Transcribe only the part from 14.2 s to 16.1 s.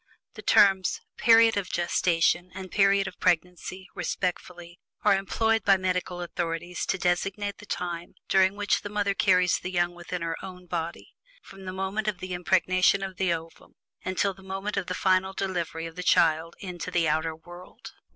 the moment of the final delivery of the